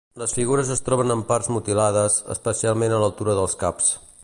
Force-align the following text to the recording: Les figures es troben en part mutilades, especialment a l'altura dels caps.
Les 0.19 0.31
figures 0.37 0.71
es 0.75 0.79
troben 0.87 1.13
en 1.15 1.21
part 1.27 1.51
mutilades, 1.57 2.17
especialment 2.37 2.97
a 2.97 3.05
l'altura 3.05 3.37
dels 3.41 3.57
caps. 3.65 3.95